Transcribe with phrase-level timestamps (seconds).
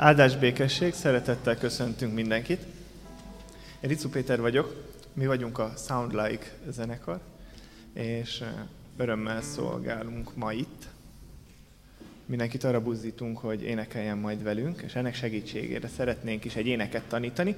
[0.00, 2.62] Áldás békesség, szeretettel köszöntünk mindenkit.
[3.80, 7.20] Én Ricu Péter vagyok, mi vagyunk a Sound Like zenekar,
[7.92, 8.44] és
[8.96, 10.86] örömmel szolgálunk ma itt.
[12.26, 17.56] Mindenkit arra buzdítunk, hogy énekeljen majd velünk, és ennek segítségére szeretnénk is egy éneket tanítani.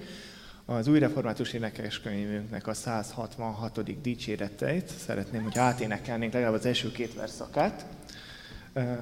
[0.65, 4.01] Az új református énekeskönyvünknek a 166.
[4.01, 7.87] dicséreteit szeretném, hogy áténekelnénk legalább az első két verszakát.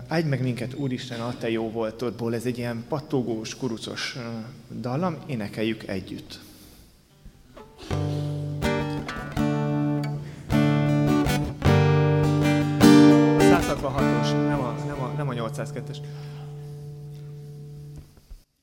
[0.08, 2.34] Áldj meg minket, Úristen, a Te jó voltodból.
[2.34, 4.16] Ez egy ilyen pattogós, kurucos
[4.68, 6.40] dallam, énekeljük együtt.
[13.78, 15.98] 166-os, nem a, nem a, nem a 802-es.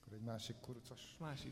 [0.02, 1.02] Akkor egy másik kurucos.
[1.20, 1.52] Másik.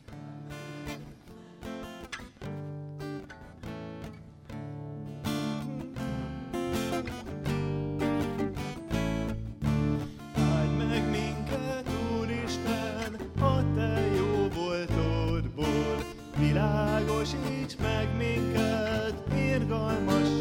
[17.03, 20.32] világosíts meg minket, irgalmas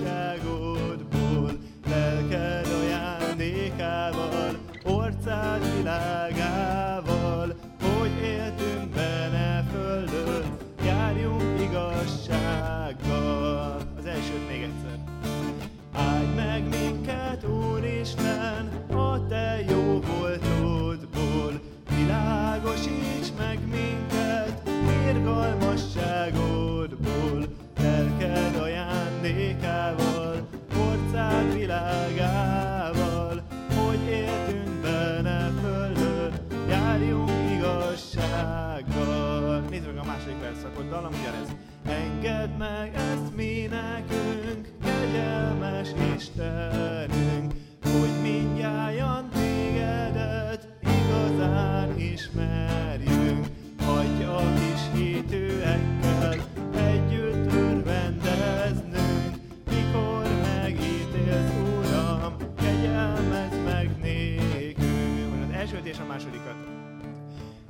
[40.83, 41.49] hogy dallam ugyanez.
[41.85, 47.53] Engedd meg ezt mi nekünk, kegyelmes Istenünk,
[47.83, 53.47] hogy mindjárt tégedet igazán ismerjünk.
[53.85, 56.35] hagyj a kis hitűekkel
[56.77, 59.37] együtt örvendeznünk,
[59.71, 65.45] mikor megítélsz, Uram, kegyelmez meg nékünk.
[65.49, 66.52] Az elsőt és a másodikat.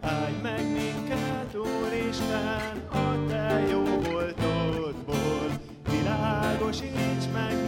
[0.02, 7.61] Áldj meg minket, Úristen, a Te jó voltodból, világosíts meg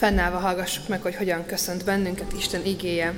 [0.00, 3.14] Fennállva hallgassuk meg, hogy hogyan köszönt bennünket Isten igéje.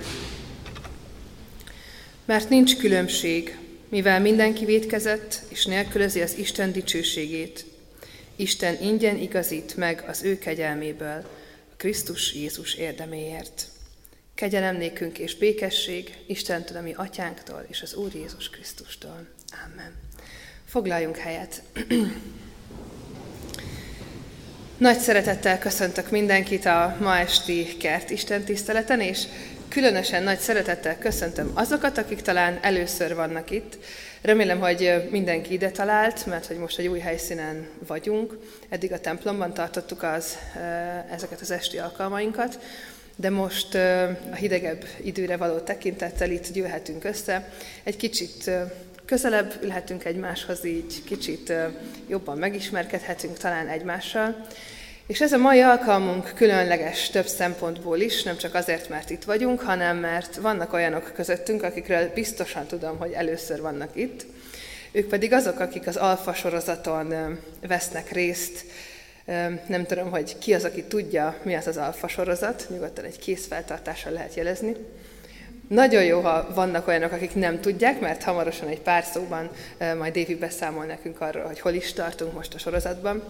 [2.24, 7.64] Mert nincs különbség, mivel mindenki védkezett, és nélkülözi az Isten dicsőségét.
[8.36, 11.24] Isten ingyen igazít meg az ő kegyelméből,
[11.72, 13.66] a Krisztus Jézus érdeméért.
[14.34, 19.26] Kegyelem nékünk és békesség Istentől, ami atyánktól és az Úr Jézus Krisztustól.
[19.66, 19.92] Amen.
[20.64, 21.62] Foglaljunk helyet.
[24.82, 29.24] Nagy szeretettel köszöntök mindenkit a ma esti kert Isten tiszteleten, és
[29.68, 33.78] különösen nagy szeretettel köszöntöm azokat, akik talán először vannak itt.
[34.22, 38.38] Remélem, hogy mindenki ide talált, mert hogy most egy új helyszínen vagyunk.
[38.68, 40.36] Eddig a templomban tartottuk az,
[41.10, 42.58] ezeket az esti alkalmainkat,
[43.16, 43.74] de most
[44.30, 47.48] a hidegebb időre való tekintettel itt gyűlhetünk össze.
[47.82, 48.50] Egy kicsit
[49.12, 51.52] közelebb ülhetünk egymáshoz, így kicsit
[52.08, 54.46] jobban megismerkedhetünk talán egymással.
[55.06, 59.60] És ez a mai alkalmunk különleges több szempontból is, nem csak azért, mert itt vagyunk,
[59.60, 64.26] hanem mert vannak olyanok közöttünk, akikről biztosan tudom, hogy először vannak itt.
[64.92, 68.64] Ők pedig azok, akik az Alfa sorozaton vesznek részt.
[69.66, 74.12] Nem tudom, hogy ki az, aki tudja, mi az az Alfa sorozat, nyugodtan egy készfeltartással
[74.12, 74.76] lehet jelezni.
[75.72, 79.50] Nagyon jó, ha vannak olyanok, akik nem tudják, mert hamarosan egy pár szóban
[79.98, 83.22] majd Dévi beszámol nekünk arról, hogy hol is tartunk most a sorozatban.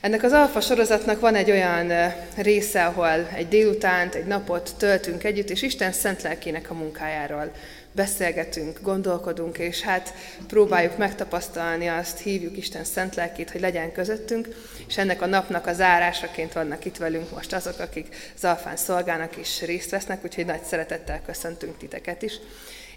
[0.00, 5.50] Ennek az alfa sorozatnak van egy olyan része, ahol egy délutánt, egy napot töltünk együtt,
[5.50, 7.50] és Isten szent lelkének a munkájáról
[7.94, 10.14] beszélgetünk, gondolkodunk, és hát
[10.46, 14.48] próbáljuk megtapasztalni azt, hívjuk Isten szent lelkét, hogy legyen közöttünk,
[14.86, 19.62] és ennek a napnak a zárásaként vannak itt velünk most azok, akik Zalfán szolgálnak és
[19.62, 22.32] részt vesznek, úgyhogy nagy szeretettel köszöntünk titeket is.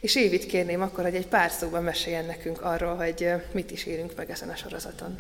[0.01, 4.15] És Évit kérném akkor, hogy egy pár szóban meséljen nekünk arról, hogy mit is érünk
[4.15, 5.15] meg ezen a sorozaton.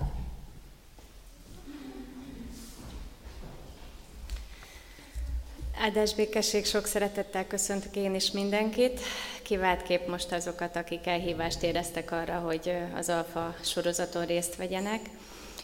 [5.79, 8.99] Áldás békesség, sok szeretettel köszöntök én is mindenkit.
[9.41, 14.99] Kivált most azokat, akik elhívást éreztek arra, hogy az Alfa sorozaton részt vegyenek.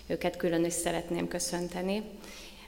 [0.08, 2.04] Őket külön is szeretném köszönteni,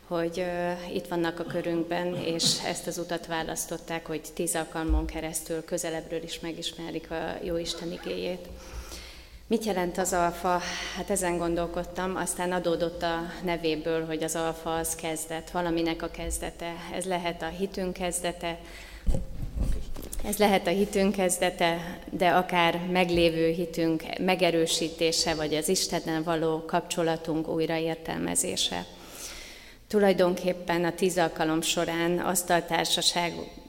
[0.07, 0.45] hogy
[0.93, 6.39] itt vannak a körünkben, és ezt az utat választották, hogy tíz alkalmon keresztül közelebbről is
[6.39, 8.47] megismerik a Jóisten igéjét.
[9.47, 10.61] Mit jelent az alfa?
[10.95, 16.73] Hát ezen gondolkodtam, aztán adódott a nevéből, hogy az alfa az kezdet, valaminek a kezdete.
[16.93, 18.59] Ez lehet a hitünk kezdete,
[20.23, 27.47] ez lehet a hitünk kezdete, de akár meglévő hitünk megerősítése, vagy az Istennel való kapcsolatunk
[27.47, 28.85] újraértelmezése.
[29.87, 32.19] Tulajdonképpen a tíz alkalom során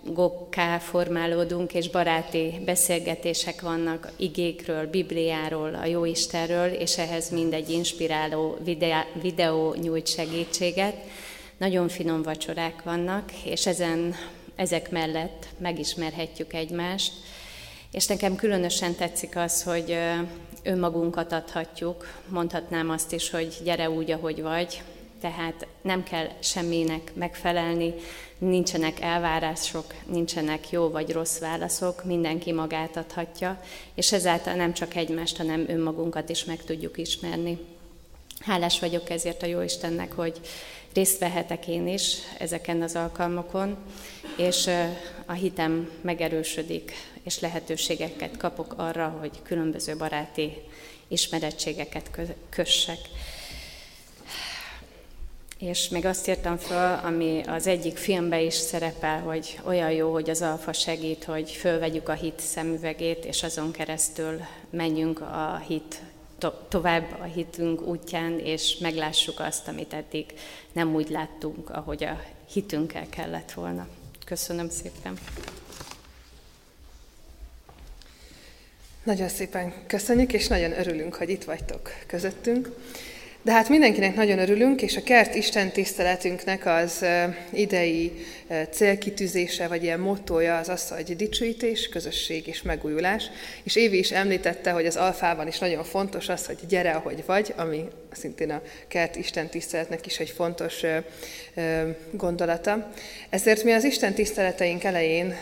[0.06, 8.56] asztaltársaságokká formálódunk, és baráti beszélgetések vannak igékről, Bibliáról, a Jóistenről, és ehhez mindegy inspiráló
[9.20, 10.96] videó nyújt segítséget.
[11.56, 14.14] Nagyon finom vacsorák vannak, és ezen,
[14.56, 17.12] ezek mellett megismerhetjük egymást.
[17.92, 19.96] És nekem különösen tetszik az, hogy
[20.62, 24.82] önmagunkat adhatjuk, mondhatnám azt is, hogy gyere úgy, ahogy vagy,
[25.20, 27.94] tehát nem kell semminek megfelelni,
[28.38, 33.62] nincsenek elvárások, nincsenek jó vagy rossz válaszok, mindenki magát adhatja,
[33.94, 37.58] és ezáltal nem csak egymást, hanem önmagunkat is meg tudjuk ismerni.
[38.40, 40.40] Hálás vagyok ezért a Jóistennek, hogy
[40.94, 43.76] részt vehetek én is ezeken az alkalmokon,
[44.36, 44.70] és
[45.26, 46.92] a hitem megerősödik,
[47.22, 50.52] és lehetőségeket kapok arra, hogy különböző baráti
[51.08, 52.10] ismerettségeket
[52.50, 52.98] kössek.
[55.58, 60.30] És még azt írtam fel, ami az egyik filmben is szerepel, hogy olyan jó, hogy
[60.30, 66.00] az alfa segít, hogy fölvegyük a hit szemüvegét, és azon keresztül menjünk a hit
[66.38, 70.24] to- tovább a hitünk útján, és meglássuk azt, amit eddig
[70.72, 73.88] nem úgy láttunk, ahogy a hitünkkel kellett volna.
[74.24, 75.18] Köszönöm szépen!
[79.02, 82.68] Nagyon szépen köszönjük, és nagyon örülünk, hogy itt vagytok közöttünk.
[83.46, 87.04] De hát mindenkinek nagyon örülünk, és a kert Isten tiszteletünknek az
[87.52, 88.12] idei
[88.70, 93.30] célkitűzése, vagy ilyen mottoja az az, hogy dicsőítés, közösség és megújulás.
[93.62, 97.54] És Évi is említette, hogy az alfában is nagyon fontos az, hogy gyere, ahogy vagy,
[97.56, 97.84] ami
[98.16, 100.82] szintén a kert Isten tiszteletnek is egy fontos
[102.10, 102.92] gondolata.
[103.28, 105.34] Ezért mi az Isten tiszteleteink elején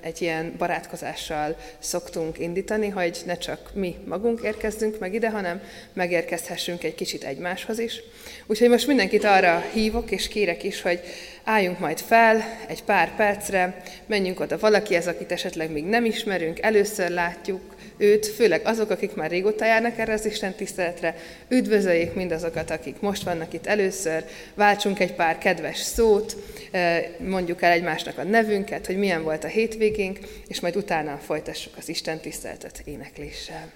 [0.00, 5.60] egy ilyen barátkozással szoktunk indítani, hogy ne csak mi magunk érkezzünk meg ide, hanem
[5.92, 8.00] megérkezhessünk egy kicsit egymáshoz is.
[8.46, 11.00] Úgyhogy most mindenkit arra hívok és kérek is, hogy
[11.44, 17.10] álljunk majd fel egy pár percre, menjünk oda valakihez, akit esetleg még nem ismerünk, először
[17.10, 21.16] látjuk, őt, főleg azok, akik már régóta járnak erre az Isten tiszteletre,
[21.48, 26.36] üdvözöljék mindazokat, akik most vannak itt először, váltsunk egy pár kedves szót,
[27.18, 31.88] mondjuk el egymásnak a nevünket, hogy milyen volt a hétvégénk, és majd utána folytassuk az
[31.88, 33.70] Isten tiszteletet énekléssel.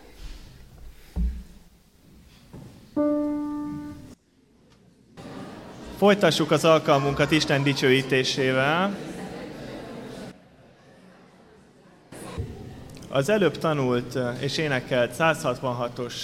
[5.98, 8.98] Folytassuk az alkalmunkat Isten dicsőítésével.
[13.12, 16.14] Az előbb tanult és énekelt 166-os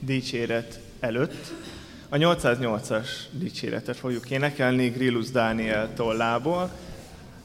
[0.00, 1.52] dicséret előtt
[2.08, 6.70] a 808-as dicséretet fogjuk énekelni Grillus Dániel tollából.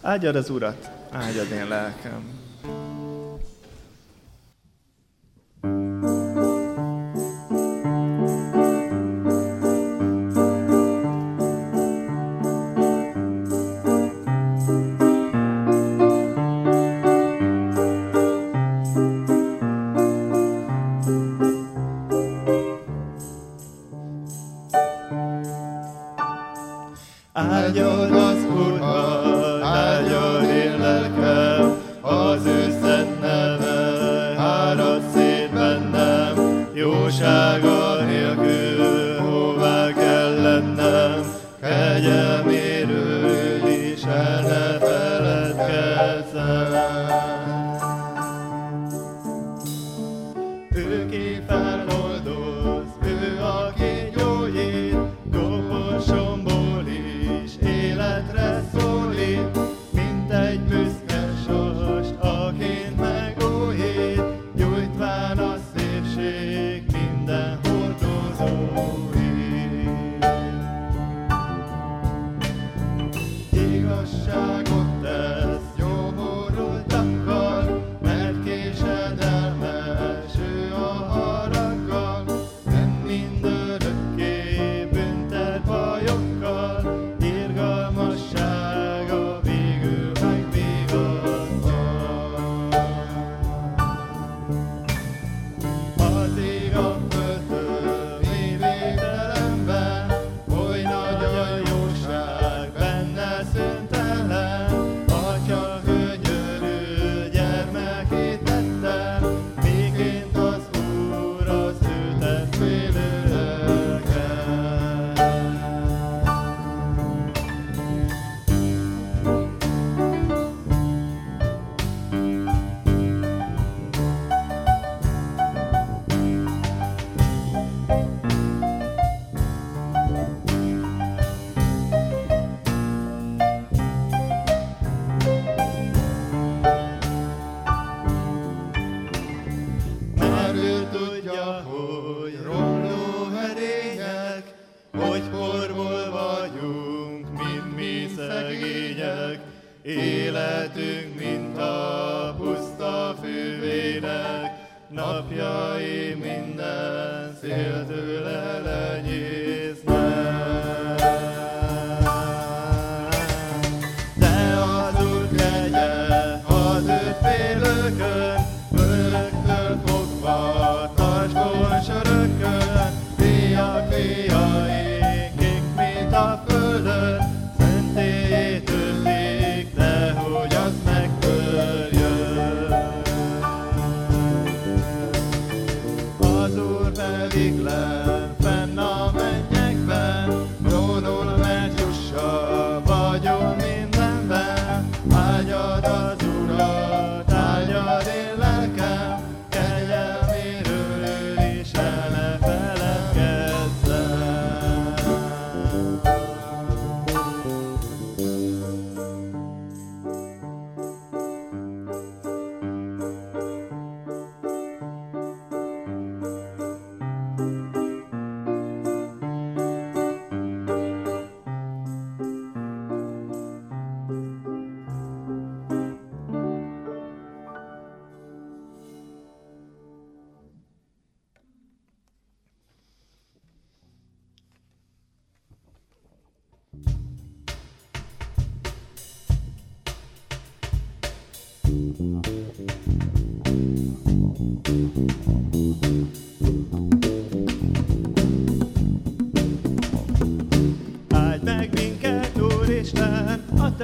[0.02, 2.43] Áldjad az Urat, áldjad én lelkem.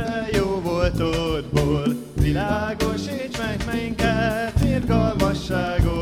[0.05, 1.83] Te jó voltodból,
[2.21, 5.98] világosíts meg minket irgalmasságodból,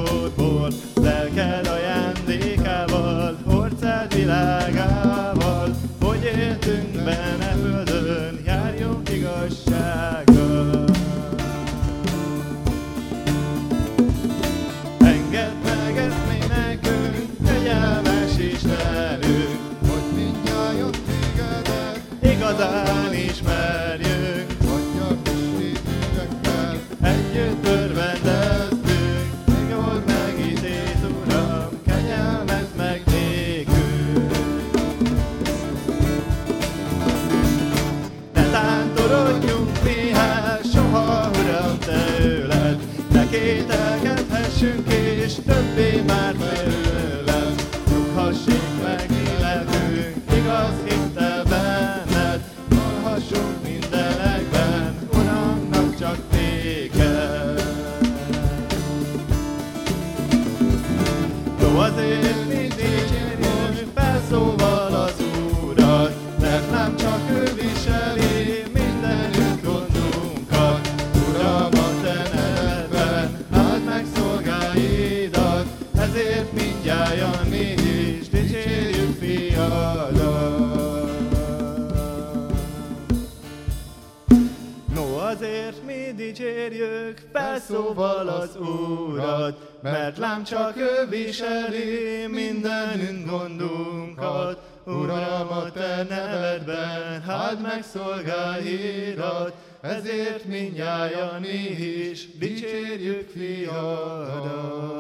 [103.18, 103.30] dicsérjük
[103.66, 104.96] fiadat.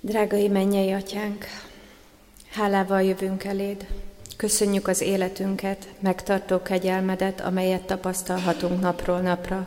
[0.00, 1.44] Drágai mennyei atyánk,
[2.50, 3.86] hálával jövünk eléd.
[4.36, 9.66] Köszönjük az életünket, megtartó kegyelmedet, amelyet tapasztalhatunk napról napra.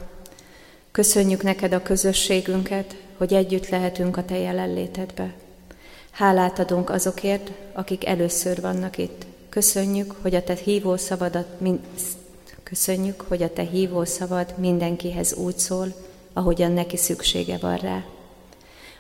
[0.92, 5.34] Köszönjük neked a közösségünket, hogy együtt lehetünk a te jelenlétedbe.
[6.12, 9.26] Hálát adunk azokért, akik először vannak itt.
[9.50, 11.60] Köszönjük, hogy a te hívó szavadat,
[12.70, 15.94] köszönjük, hogy a te hívó szavad mindenkihez úgy szól,
[16.34, 18.06] ahogyan neki szüksége van rá.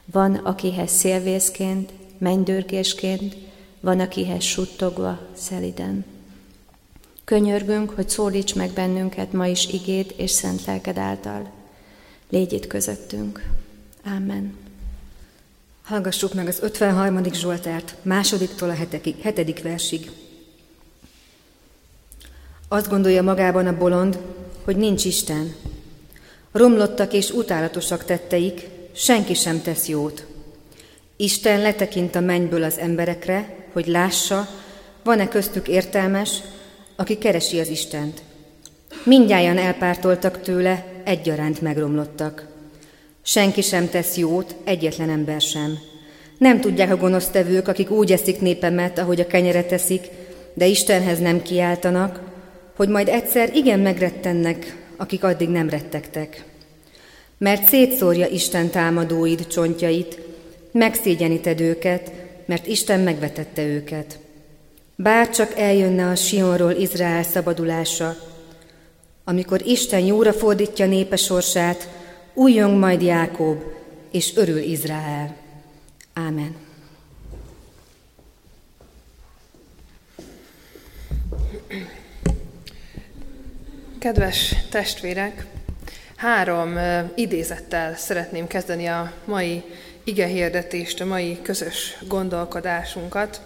[0.05, 3.35] Van, akihez szélvészként, mennydörgésként,
[3.79, 6.05] van, akihez suttogva, szeliden.
[7.23, 11.51] Könyörgünk, hogy szólíts meg bennünket ma is igéd és szent lelked által.
[12.29, 13.49] Légy itt közöttünk.
[14.05, 14.57] Amen.
[15.83, 17.23] Hallgassuk meg az 53.
[17.33, 20.11] Zsoltárt, másodiktól a hetekig, hetedik versig.
[22.71, 24.19] Azt gondolja magában a bolond,
[24.63, 25.55] hogy nincs Isten.
[26.51, 30.25] Romlottak és utálatosak tetteik, senki sem tesz jót.
[31.15, 34.47] Isten letekint a mennyből az emberekre, hogy lássa,
[35.03, 36.41] van-e köztük értelmes,
[36.95, 38.21] aki keresi az Istent.
[39.03, 42.47] Mindjájan elpártoltak tőle, egyaránt megromlottak.
[43.21, 45.77] Senki sem tesz jót, egyetlen ember sem.
[46.37, 50.07] Nem tudják a gonosztevők, akik úgy eszik népemet, ahogy a kenyeret teszik,
[50.53, 52.28] de Istenhez nem kiáltanak,
[52.79, 56.43] hogy majd egyszer igen megrettennek, akik addig nem rettegtek.
[57.37, 60.19] mert szétszórja Isten támadóid csontjait,
[60.71, 62.11] megszégyeníted őket,
[62.45, 64.19] mert Isten megvetette őket.
[64.95, 68.15] Bár csak eljönne a Sionról Izrael szabadulása,
[69.23, 71.89] amikor Isten jóra fordítja népe sorsát,
[72.33, 73.63] újjong majd Jákob,
[74.11, 75.35] és örül Izrael.
[76.13, 76.68] Ámen.
[83.99, 85.45] Kedves testvérek,
[86.15, 86.79] három
[87.15, 89.63] idézettel szeretném kezdeni a mai
[90.03, 93.41] igehirdetést, a mai közös gondolkodásunkat.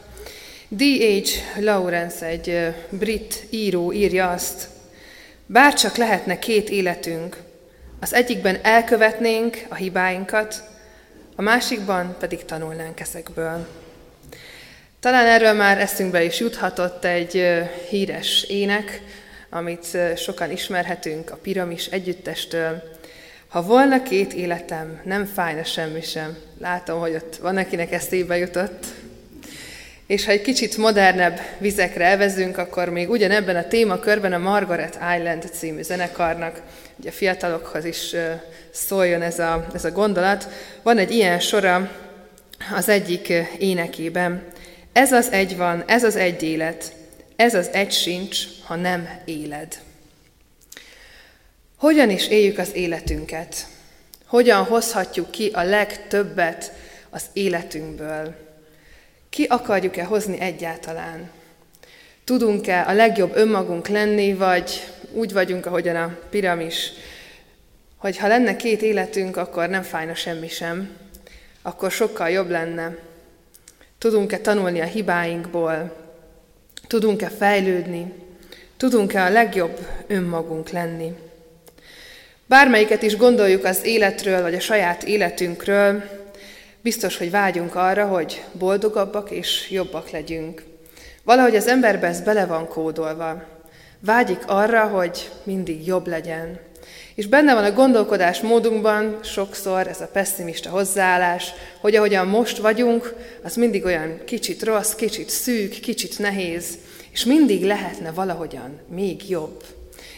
[0.68, 1.60] D.H.
[1.60, 4.68] Lawrence, egy brit író írja azt,
[5.46, 7.38] bár csak lehetne két életünk,
[8.00, 10.64] az egyikben elkövetnénk a hibáinkat,
[11.36, 13.68] a másikban pedig tanulnánk ezekből.
[15.00, 17.44] Talán erről már eszünkbe is juthatott egy
[17.90, 19.02] híres ének,
[19.54, 22.84] amit sokan ismerhetünk a Piramis együttestől.
[23.48, 26.38] Ha volna két életem, nem fájna semmi sem.
[26.60, 28.86] Látom, hogy ott van, akinek eszébe jutott.
[30.08, 35.50] És ha egy kicsit modernebb vizekre elvezünk, akkor még ugyanebben a témakörben a Margaret Island
[35.54, 36.62] című zenekarnak,
[37.00, 38.16] ugye a fiatalokhoz is
[38.72, 40.48] szóljon ez a, ez a gondolat,
[40.82, 41.92] van egy ilyen sora
[42.76, 44.44] az egyik énekében.
[44.94, 46.94] Ez az egy van, ez az egy élet,
[47.36, 49.80] ez az egy sincs, ha nem éled.
[51.78, 53.68] Hogyan is éljük az életünket?
[54.26, 56.72] Hogyan hozhatjuk ki a legtöbbet
[57.10, 58.36] az életünkből?
[59.30, 61.32] Ki akarjuk-e hozni egyáltalán?
[62.24, 66.92] Tudunk-e a legjobb önmagunk lenni, vagy úgy vagyunk, ahogyan a piramis,
[67.98, 70.98] hogy ha lenne két életünk, akkor nem fájna semmi sem,
[71.62, 72.98] akkor sokkal jobb lenne.
[73.98, 76.03] Tudunk-e tanulni a hibáinkból,
[76.88, 78.14] Tudunk-e fejlődni?
[78.78, 81.14] Tudunk-e a legjobb önmagunk lenni?
[82.46, 86.04] Bármelyiket is gondoljuk az életről, vagy a saját életünkről,
[86.82, 90.64] biztos, hogy vágyunk arra, hogy boldogabbak és jobbak legyünk.
[91.24, 93.44] Valahogy az emberbe ez bele van kódolva.
[94.00, 96.60] Vágyik arra, hogy mindig jobb legyen.
[97.16, 103.16] És benne van a gondolkodás módunkban sokszor ez a pessimista hozzáállás, hogy ahogyan most vagyunk,
[103.44, 106.78] az mindig olyan kicsit rossz, kicsit szűk, kicsit nehéz,
[107.12, 109.64] és mindig lehetne valahogyan még jobb.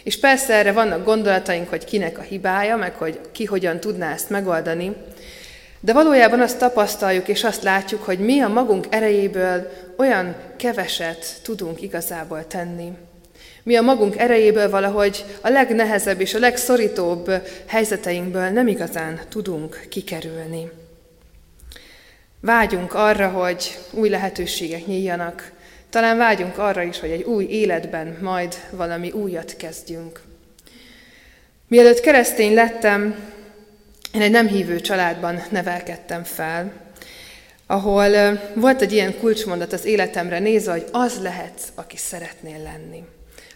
[0.02, 4.30] És persze erre vannak gondolataink, hogy kinek a hibája, meg hogy ki hogyan tudná ezt
[4.30, 4.92] megoldani,
[5.80, 11.82] de valójában azt tapasztaljuk és azt látjuk, hogy mi a magunk erejéből olyan keveset tudunk
[11.82, 12.92] igazából tenni.
[13.66, 17.30] Mi a magunk erejéből valahogy a legnehezebb és a legszorítóbb
[17.66, 20.70] helyzeteinkből nem igazán tudunk kikerülni.
[22.40, 25.52] Vágyunk arra, hogy új lehetőségek nyíljanak.
[25.90, 30.20] Talán vágyunk arra is, hogy egy új életben majd valami újat kezdjünk.
[31.68, 33.16] Mielőtt keresztény lettem,
[34.12, 36.72] én egy nem hívő családban nevelkedtem fel,
[37.66, 43.04] ahol volt egy ilyen kulcsmondat az életemre nézve, hogy az lehetsz, aki szeretnél lenni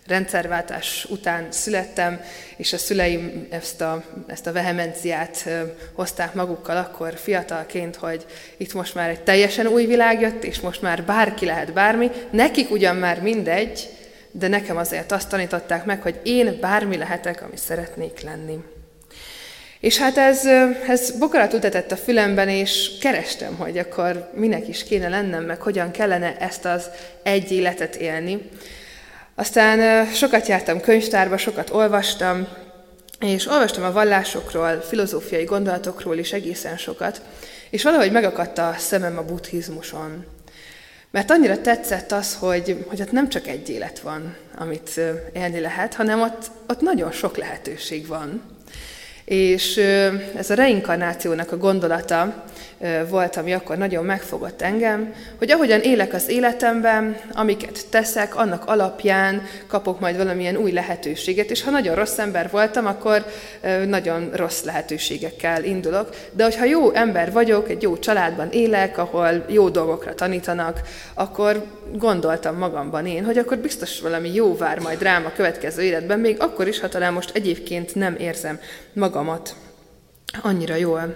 [0.06, 2.20] rendszerváltás után születtem,
[2.56, 5.48] és a szüleim ezt a, ezt a vehemenciát
[5.92, 10.82] hozták magukkal akkor fiatalként, hogy itt most már egy teljesen új világ jött, és most
[10.82, 12.10] már bárki lehet bármi.
[12.30, 13.88] Nekik ugyan már mindegy,
[14.30, 18.58] de nekem azért azt tanították meg, hogy én bármi lehetek, ami szeretnék lenni.
[19.80, 20.46] És hát ez,
[20.88, 25.90] ez bokarat ütetett a fülemben, és kerestem, hogy akkor minek is kéne lennem, meg hogyan
[25.90, 26.90] kellene ezt az
[27.22, 28.50] egy életet élni.
[29.40, 32.46] Aztán sokat jártam könyvtárba, sokat olvastam,
[33.20, 37.22] és olvastam a vallásokról, filozófiai gondolatokról is egészen sokat,
[37.70, 40.24] és valahogy megakadt a szemem a buddhizmuson.
[41.11, 45.00] Mert annyira tetszett az, hogy, hogy ott nem csak egy élet van, amit
[45.33, 48.42] élni lehet, hanem ott, ott nagyon sok lehetőség van.
[49.30, 49.76] És
[50.36, 52.44] ez a reinkarnációnak a gondolata
[53.08, 59.42] volt, ami akkor nagyon megfogott engem, hogy ahogyan élek az életemben, amiket teszek, annak alapján
[59.66, 63.24] kapok majd valamilyen új lehetőséget, és ha nagyon rossz ember voltam, akkor
[63.86, 66.08] nagyon rossz lehetőségekkel indulok.
[66.32, 70.80] De hogyha jó ember vagyok, egy jó családban élek, ahol jó dolgokra tanítanak,
[71.14, 71.64] akkor
[71.94, 76.36] gondoltam magamban én, hogy akkor biztos valami jó vár majd rám a következő életben, még
[76.40, 78.58] akkor is, ha talán most egyébként nem érzem
[79.20, 79.56] magamat
[80.42, 81.14] annyira jól.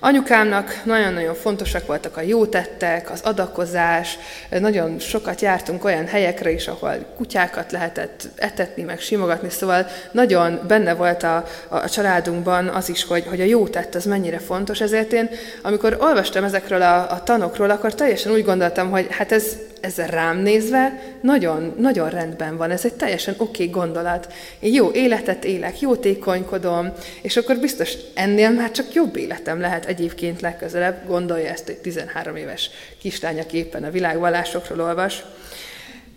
[0.00, 4.18] Anyukámnak nagyon-nagyon fontosak voltak a jó tettek, az adakozás,
[4.50, 10.94] nagyon sokat jártunk olyan helyekre is, ahol kutyákat lehetett etetni, meg simogatni, szóval nagyon benne
[10.94, 15.12] volt a, a családunkban az is, hogy, hogy a jó tett az mennyire fontos, ezért
[15.12, 15.30] én,
[15.62, 19.56] amikor olvastam ezekről a, a tanokról, akkor teljesen úgy gondoltam, hogy hát ez
[19.86, 24.32] ez rám nézve nagyon, nagyon rendben van, ez egy teljesen oké okay gondolat.
[24.58, 30.40] Én jó életet élek, jótékonykodom, és akkor biztos ennél már csak jobb életem lehet egyébként
[30.40, 35.22] legközelebb, gondolja ezt egy 13 éves kislány, aki a világvallásokról olvas.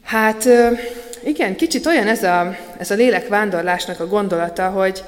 [0.04, 0.48] Hát
[1.24, 5.04] igen, kicsit olyan ez a, ez a lélekvándorlásnak a gondolata, hogy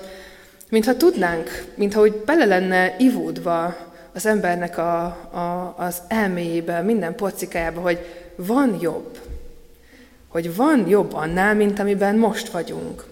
[0.69, 3.78] mintha tudnánk, mintha úgy bele lenne ivódva
[4.13, 8.00] az embernek a, a, az elméjébe, minden porcikájába, hogy
[8.36, 9.19] van jobb.
[10.28, 13.04] Hogy van jobb annál, mint amiben most vagyunk.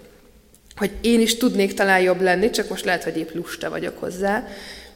[0.76, 4.48] Hogy én is tudnék talán jobb lenni, csak most lehet, hogy épp lusta vagyok hozzá.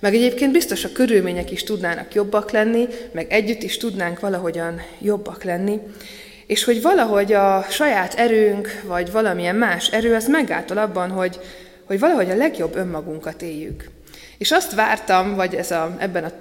[0.04, 5.44] Meg egyébként biztos a körülmények is tudnának jobbak lenni, meg együtt is tudnánk valahogyan jobbak
[5.44, 5.80] lenni.
[6.46, 11.40] És hogy valahogy a saját erőnk, vagy valamilyen más erő, az megáltal abban, hogy,
[11.84, 13.90] hogy valahogy a legjobb önmagunkat éljük.
[14.38, 16.32] És azt vártam, vagy ez a, ebben a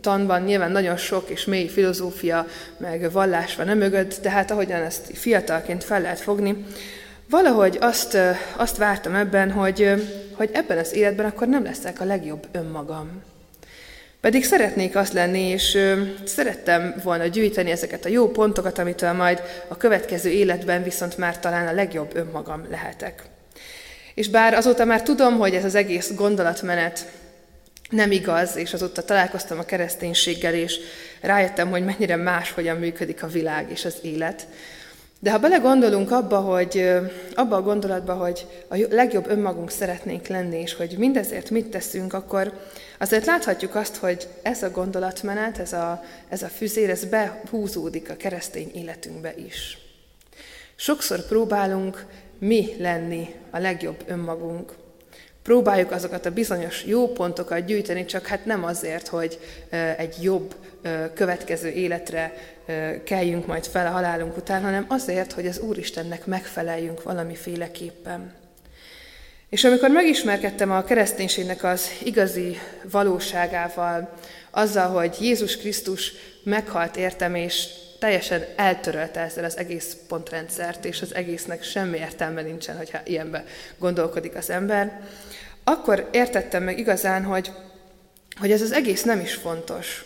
[0.00, 5.10] tanban nyilván nagyon sok és mély filozófia, meg vallás van mögött, de hát ahogyan ezt
[5.14, 6.64] fiatalként fel lehet fogni,
[7.30, 8.18] valahogy azt,
[8.56, 9.92] azt vártam ebben, hogy,
[10.40, 13.22] hogy ebben az életben akkor nem leszek a legjobb önmagam.
[14.20, 15.78] Pedig szeretnék azt lenni, és
[16.24, 21.66] szerettem volna gyűjteni ezeket a jó pontokat, amitől majd a következő életben viszont már talán
[21.66, 23.22] a legjobb önmagam lehetek.
[24.14, 27.06] És bár azóta már tudom, hogy ez az egész gondolatmenet
[27.90, 30.78] nem igaz, és azóta találkoztam a kereszténységgel, és
[31.20, 34.46] rájöttem, hogy mennyire más, hogyan működik a világ és az élet.
[35.22, 36.90] De ha belegondolunk abba, hogy,
[37.34, 42.52] abba a gondolatba, hogy a legjobb önmagunk szeretnénk lenni, és hogy mindezért mit teszünk, akkor
[42.98, 48.16] azért láthatjuk azt, hogy ez a gondolatmenet, ez a, ez a füzér, ez behúzódik a
[48.16, 49.78] keresztény életünkbe is.
[50.76, 52.06] Sokszor próbálunk
[52.38, 54.72] mi lenni a legjobb önmagunk.
[55.42, 59.38] Próbáljuk azokat a bizonyos jó pontokat gyűjteni, csak hát nem azért, hogy
[59.96, 60.54] egy jobb
[61.14, 62.32] következő életre
[63.04, 68.32] keljünk majd fel a halálunk után, hanem azért, hogy az Úristennek megfeleljünk valamiféleképpen.
[69.48, 72.58] És amikor megismerkedtem a kereszténységnek az igazi
[72.90, 74.18] valóságával,
[74.50, 76.12] azzal, hogy Jézus Krisztus
[76.44, 77.66] meghalt értem, és
[77.98, 83.44] teljesen eltörölte ezzel az egész pontrendszert, és az egésznek semmi értelme nincsen, hogyha ilyenbe
[83.78, 85.00] gondolkodik az ember,
[85.64, 87.52] akkor értettem meg igazán, hogy,
[88.40, 90.04] hogy ez az egész nem is fontos.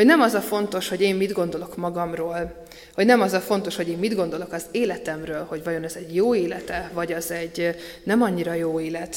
[0.00, 3.76] Hogy nem az a fontos, hogy én mit gondolok magamról, hogy nem az a fontos,
[3.76, 7.74] hogy én mit gondolok az életemről, hogy vajon ez egy jó élete, vagy az egy
[8.04, 9.16] nem annyira jó élet,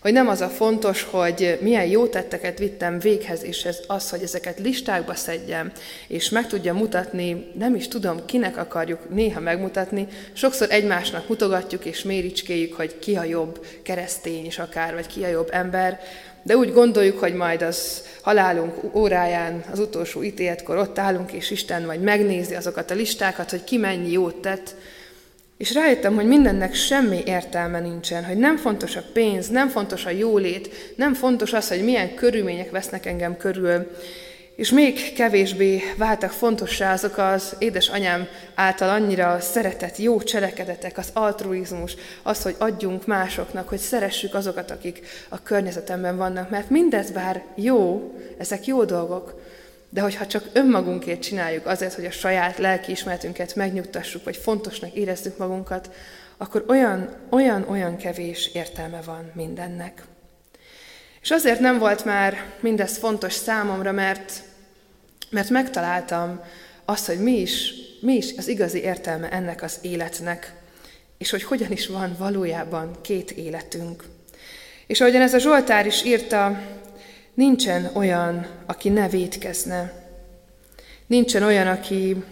[0.00, 4.22] hogy nem az a fontos, hogy milyen jó tetteket vittem véghez, és ez az, hogy
[4.22, 5.72] ezeket listákba szedjem,
[6.06, 12.02] és meg tudja mutatni, nem is tudom, kinek akarjuk néha megmutatni, sokszor egymásnak mutogatjuk és
[12.02, 16.00] méricskéjük, hogy ki a jobb keresztény is akár, vagy ki a jobb ember,
[16.42, 21.82] de úgy gondoljuk, hogy majd az halálunk óráján, az utolsó ítéletkor ott állunk, és Isten
[21.82, 24.74] majd megnézi azokat a listákat, hogy ki mennyi jót tett,
[25.58, 30.10] és rájöttem, hogy mindennek semmi értelme nincsen, hogy nem fontos a pénz, nem fontos a
[30.10, 33.86] jólét, nem fontos az, hogy milyen körülmények vesznek engem körül,
[34.56, 41.96] és még kevésbé váltak fontossá azok az édesanyám által annyira szeretett jó cselekedetek, az altruizmus,
[42.22, 48.12] az, hogy adjunk másoknak, hogy szeressük azokat, akik a környezetemben vannak, mert mindez bár jó,
[48.38, 49.40] ezek jó dolgok,
[49.90, 55.90] de hogyha csak önmagunkért csináljuk azért, hogy a saját lelkiismeretünket megnyugtassuk, vagy fontosnak érezzük magunkat,
[56.36, 60.02] akkor olyan, olyan, olyan kevés értelme van mindennek.
[61.20, 64.42] És azért nem volt már mindez fontos számomra, mert,
[65.30, 66.40] mert megtaláltam
[66.84, 70.52] azt, hogy mi is, mi is az igazi értelme ennek az életnek,
[71.18, 74.04] és hogy hogyan is van valójában két életünk.
[74.86, 76.60] És ahogyan ez a Zsoltár is írta,
[77.38, 79.92] Nincsen olyan, aki ne védkezne.
[81.06, 82.24] Nincsen olyan, aki,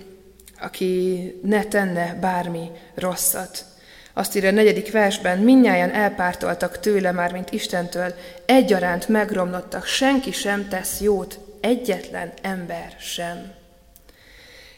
[0.60, 3.64] aki ne tenne bármi rosszat.
[4.12, 8.14] Azt írja a negyedik versben, minnyáján elpártoltak tőle már, mint Istentől,
[8.46, 13.52] egyaránt megromlottak, senki sem tesz jót, egyetlen ember sem.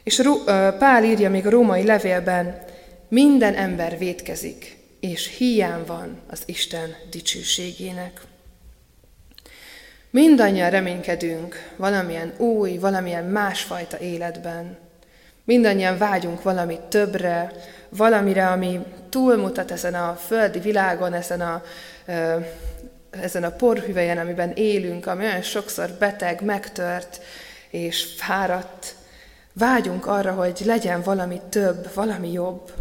[0.02, 0.22] És
[0.78, 2.64] Pál írja még a római levélben,
[3.08, 8.27] minden ember védkezik, és hiány van az Isten dicsőségének.
[10.10, 14.76] Mindannyian reménykedünk valamilyen új, valamilyen másfajta életben.
[15.44, 17.52] Mindannyian vágyunk valami többre,
[17.88, 21.62] valamire, ami túlmutat ezen a földi világon, ezen a,
[23.10, 27.20] ezen a porhüvelyen, amiben élünk, ami olyan sokszor beteg, megtört
[27.70, 28.94] és fáradt.
[29.52, 32.72] Vágyunk arra, hogy legyen valami több, valami jobb.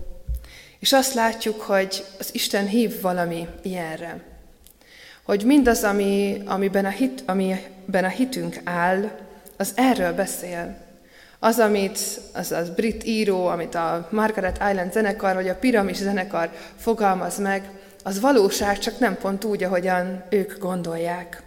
[0.79, 4.36] És azt látjuk, hogy az Isten hív valami ilyenre
[5.27, 9.11] hogy mindaz, ami, amiben, a hit, amiben a hitünk áll,
[9.57, 10.77] az erről beszél.
[11.39, 11.99] Az, amit
[12.33, 17.69] az, az brit író, amit a Margaret Island zenekar, vagy a Piramis zenekar fogalmaz meg,
[18.03, 21.41] az valóság, csak nem pont úgy, ahogyan ők gondolják.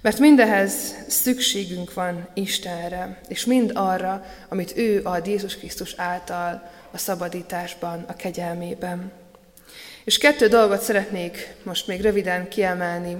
[0.00, 6.98] Mert mindehez szükségünk van Istenre, és mind arra, amit ő ad Jézus Krisztus által a
[6.98, 9.12] szabadításban, a kegyelmében.
[10.08, 13.16] És kettő dolgot szeretnék most még röviden kiemelni,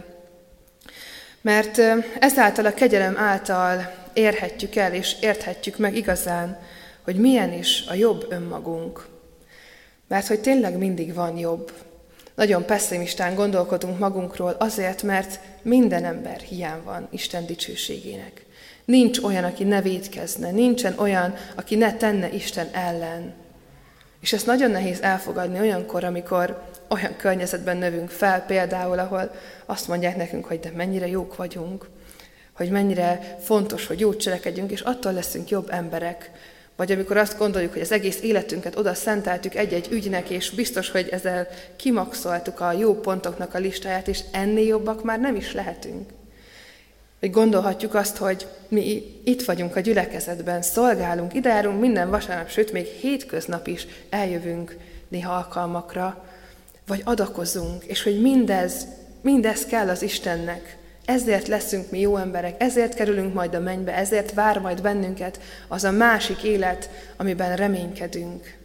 [1.40, 1.80] mert
[2.18, 6.58] ezáltal a kegyelem által érhetjük el és érthetjük meg igazán,
[7.04, 9.06] hogy milyen is a jobb önmagunk.
[10.06, 11.72] Mert hogy tényleg mindig van jobb.
[12.34, 18.44] Nagyon pessimistán gondolkodunk magunkról azért, mert minden ember hiány van Isten dicsőségének.
[18.84, 23.34] Nincs olyan, aki ne védkezne, nincsen olyan, aki ne tenne Isten ellen.
[24.20, 29.30] És ezt nagyon nehéz elfogadni olyankor, amikor olyan környezetben növünk fel, például, ahol
[29.66, 31.88] azt mondják nekünk, hogy de mennyire jók vagyunk,
[32.52, 36.30] hogy mennyire fontos, hogy jót cselekedjünk, és attól leszünk jobb emberek.
[36.76, 41.08] Vagy amikor azt gondoljuk, hogy az egész életünket oda szenteltük egy-egy ügynek, és biztos, hogy
[41.08, 46.10] ezzel kimaxoltuk a jó pontoknak a listáját, és ennél jobbak már nem is lehetünk.
[47.20, 52.72] Vagy gondolhatjuk azt, hogy mi itt vagyunk a gyülekezetben, szolgálunk, ide járunk minden vasárnap, sőt,
[52.72, 54.76] még hétköznap is eljövünk
[55.08, 56.27] néha alkalmakra,
[56.88, 58.86] vagy adakozunk, és hogy mindez,
[59.20, 60.76] mindez kell az Istennek.
[61.04, 65.84] Ezért leszünk mi jó emberek, ezért kerülünk majd a mennybe, ezért vár majd bennünket az
[65.84, 68.56] a másik élet, amiben reménykedünk.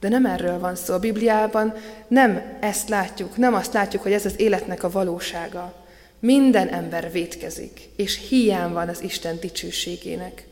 [0.00, 0.94] De nem erről van szó.
[0.94, 1.74] A Bibliában
[2.08, 5.74] nem ezt látjuk, nem azt látjuk, hogy ez az életnek a valósága.
[6.18, 10.47] Minden ember vétkezik, és hiány van az Isten dicsőségének.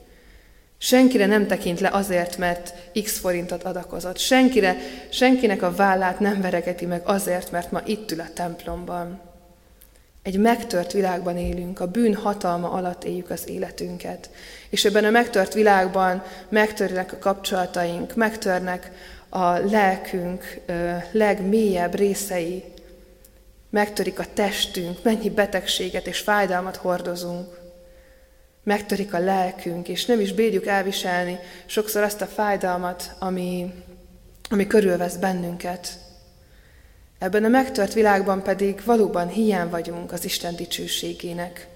[0.78, 4.18] Senkire nem tekint le azért, mert x forintot adakozott.
[4.18, 4.76] Senkire,
[5.08, 9.20] senkinek a vállát nem veregeti meg azért, mert ma itt ül a templomban.
[10.22, 14.30] Egy megtört világban élünk, a bűn hatalma alatt éljük az életünket.
[14.70, 18.90] És ebben a megtört világban megtörnek a kapcsolataink, megtörnek
[19.28, 20.60] a lelkünk
[21.10, 22.64] legmélyebb részei,
[23.70, 27.65] megtörik a testünk, mennyi betegséget és fájdalmat hordozunk.
[28.66, 33.72] Megtörik a lelkünk, és nem is bírjuk elviselni sokszor azt a fájdalmat, ami,
[34.50, 35.88] ami körülvesz bennünket.
[37.18, 41.68] Ebben a megtört világban pedig valóban hiány vagyunk az Isten dicsőségének.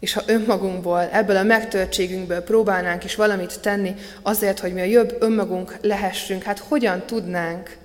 [0.00, 5.16] És ha önmagunkból, ebből a megtörtségünkből próbálnánk is valamit tenni azért, hogy mi a jobb
[5.20, 7.76] önmagunk lehessünk, hát hogyan tudnánk?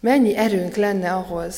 [0.00, 1.56] Mennyi erőnk lenne ahhoz?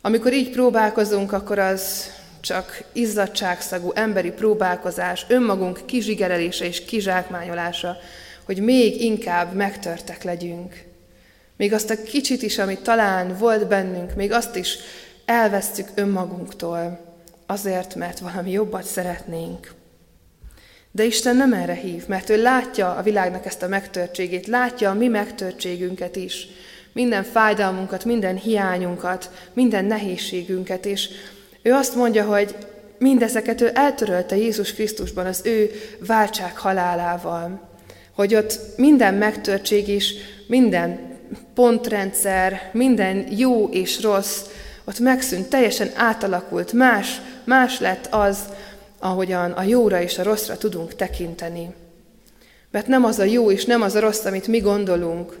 [0.00, 2.12] Amikor így próbálkozunk, akkor az
[2.44, 7.96] csak izzadságszagú emberi próbálkozás, önmagunk kizsigerelése és kizsákmányolása,
[8.44, 10.84] hogy még inkább megtörtek legyünk.
[11.56, 14.76] Még azt a kicsit is, amit talán volt bennünk, még azt is
[15.24, 17.14] elvesztük önmagunktól,
[17.46, 19.74] azért, mert valami jobbat szeretnénk.
[20.90, 24.94] De Isten nem erre hív, mert ő látja a világnak ezt a megtörtségét, látja a
[24.94, 26.46] mi megtörtségünket is,
[26.92, 31.08] minden fájdalmunkat, minden hiányunkat, minden nehézségünket, és
[31.64, 32.56] ő azt mondja, hogy
[32.98, 35.70] mindezeket ő eltörölte Jézus Krisztusban az ő
[36.06, 37.68] váltság halálával,
[38.14, 40.14] hogy ott minden megtörtség is,
[40.46, 41.18] minden
[41.54, 44.40] pontrendszer, minden jó és rossz,
[44.84, 48.38] ott megszűnt, teljesen átalakult, más, más lett az,
[48.98, 51.74] ahogyan a jóra és a rosszra tudunk tekinteni.
[52.70, 55.38] Mert nem az a jó és nem az a rossz, amit mi gondolunk,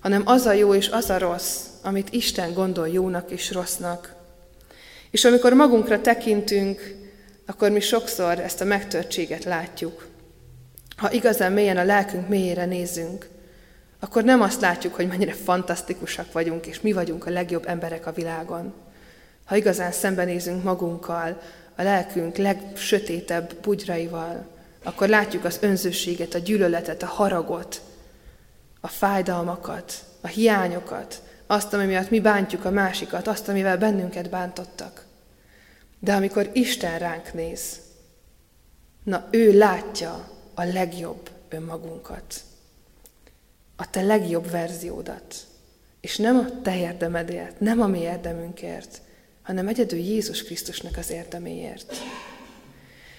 [0.00, 4.17] hanem az a jó és az a rossz, amit Isten gondol jónak és rossznak.
[5.10, 6.94] És amikor magunkra tekintünk,
[7.46, 10.06] akkor mi sokszor ezt a megtörtséget látjuk.
[10.96, 13.28] Ha igazán mélyen a lelkünk mélyére nézünk,
[14.00, 18.12] akkor nem azt látjuk, hogy mennyire fantasztikusak vagyunk, és mi vagyunk a legjobb emberek a
[18.12, 18.72] világon.
[19.44, 21.40] Ha igazán szembenézünk magunkkal,
[21.76, 24.46] a lelkünk legsötétebb bugyraival,
[24.82, 27.80] akkor látjuk az önzőséget, a gyűlöletet, a haragot,
[28.80, 35.06] a fájdalmakat, a hiányokat, azt, ami miatt mi bántjuk a másikat, azt, amivel bennünket bántottak.
[35.98, 37.80] De amikor Isten ránk néz,
[39.02, 42.42] na ő látja a legjobb önmagunkat
[43.80, 45.34] a te legjobb verziódat.
[46.00, 49.00] És nem a te érdemedért, nem a mi érdemünkért,
[49.42, 51.94] hanem egyedül Jézus Krisztusnak az érdeméért.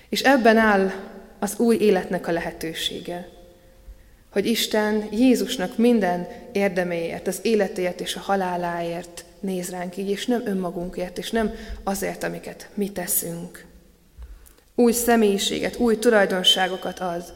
[0.10, 0.92] És ebben áll
[1.39, 3.30] az új életnek a lehetősége,
[4.30, 10.42] hogy Isten Jézusnak minden érdeméért, az életéért és a haláláért néz ránk így, és nem
[10.46, 11.52] önmagunkért, és nem
[11.84, 13.65] azért, amiket mi teszünk.
[14.76, 17.34] Új személyiséget, új tulajdonságokat az,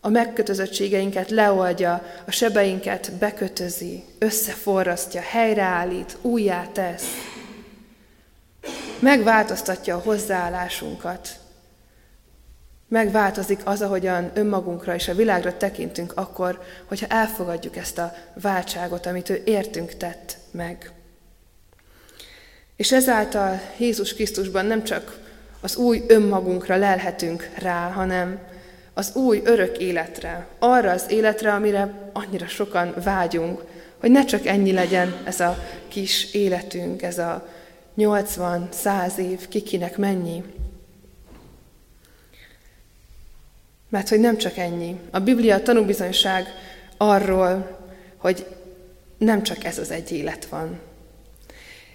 [0.00, 7.06] a megkötözöttségeinket leoldja, a sebeinket bekötözi, összeforrasztja, helyreállít, újjá tesz.
[8.98, 11.39] Megváltoztatja a hozzáállásunkat.
[12.90, 19.28] Megváltozik az, ahogyan önmagunkra és a világra tekintünk akkor, hogyha elfogadjuk ezt a váltságot, amit
[19.28, 20.92] ő értünk tett meg.
[22.76, 25.18] És ezáltal Jézus Krisztusban nem csak
[25.60, 28.38] az új önmagunkra lelhetünk rá, hanem
[28.94, 33.62] az új örök életre, arra az életre, amire annyira sokan vágyunk,
[34.00, 37.48] hogy ne csak ennyi legyen ez a kis életünk, ez a
[37.98, 40.44] 80-100 év, kikinek mennyi.
[43.90, 44.96] Mert hogy nem csak ennyi.
[45.10, 46.46] A Biblia tanúbizonyság
[46.96, 47.78] arról,
[48.16, 48.46] hogy
[49.18, 50.80] nem csak ez az egy élet van.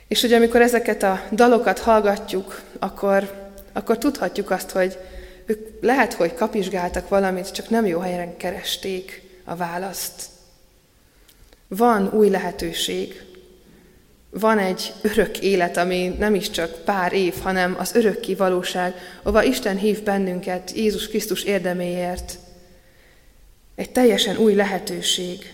[0.07, 4.97] És hogy amikor ezeket a dalokat hallgatjuk, akkor, akkor tudhatjuk azt, hogy
[5.45, 10.23] ők lehet, hogy kapizsgáltak valamit, csak nem jó helyen keresték a választ.
[11.67, 13.23] Van új lehetőség,
[14.39, 18.93] van egy örök élet, ami nem is csak pár év, hanem az örökké valóság,
[19.23, 22.37] ahova Isten hív bennünket Jézus Krisztus érdeméért.
[23.75, 25.53] Egy teljesen új lehetőség,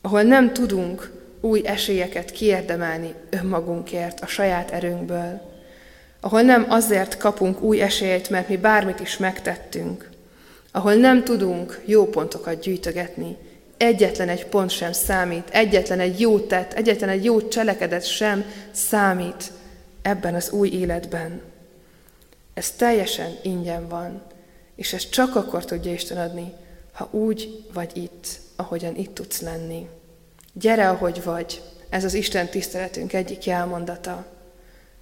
[0.00, 5.40] ahol nem tudunk új esélyeket kiérdemelni önmagunkért, a saját erőnkből,
[6.20, 10.10] ahol nem azért kapunk új esélyt, mert mi bármit is megtettünk,
[10.72, 13.36] ahol nem tudunk jó pontokat gyűjtögetni,
[13.76, 19.52] egyetlen egy pont sem számít, egyetlen egy jó tett, egyetlen egy jó cselekedet sem számít
[20.02, 21.40] ebben az új életben.
[22.54, 24.22] Ez teljesen ingyen van,
[24.76, 26.52] és ezt csak akkor tudja Isten adni,
[26.92, 29.88] ha úgy vagy itt, ahogyan itt tudsz lenni.
[30.52, 34.26] Gyere, ahogy vagy, ez az Isten tiszteletünk egyik jelmondata.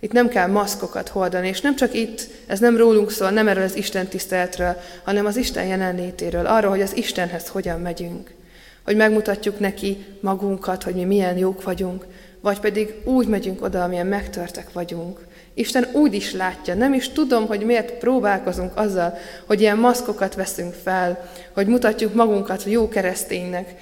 [0.01, 3.65] Itt nem kell maszkokat hordani, és nem csak itt, ez nem rólunk szól, nem erről
[3.65, 8.35] az Isten tiszteletről, hanem az Isten jelenlétéről, arról, hogy az Istenhez hogyan megyünk.
[8.85, 12.07] Hogy megmutatjuk neki magunkat, hogy mi milyen jók vagyunk,
[12.40, 15.27] vagy pedig úgy megyünk oda, amilyen megtörtek vagyunk.
[15.55, 20.75] Isten úgy is látja, nem is tudom, hogy miért próbálkozunk azzal, hogy ilyen maszkokat veszünk
[20.75, 23.75] fel, hogy mutatjuk magunkat jó kereszténynek.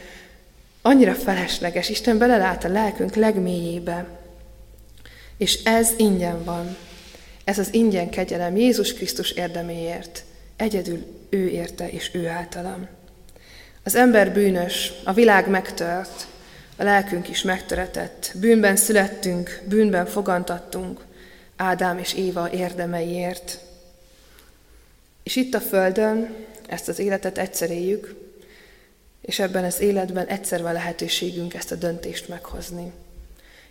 [0.82, 4.06] Annyira felesleges, Isten belelát a lelkünk legmélyébe.
[5.36, 6.76] És ez ingyen van.
[7.44, 10.24] Ez az ingyen kegyelem Jézus Krisztus érdeméért.
[10.56, 12.88] Egyedül ő érte és ő általam.
[13.84, 16.26] Az ember bűnös, a világ megtört,
[16.76, 18.32] a lelkünk is megtöretett.
[18.34, 21.00] Bűnben születtünk, bűnben fogantattunk,
[21.56, 23.58] Ádám és Éva érdemeiért.
[25.22, 26.34] És itt a Földön
[26.66, 28.14] ezt az életet egyszer éljük,
[29.20, 32.92] és ebben az életben egyszer van lehetőségünk ezt a döntést meghozni.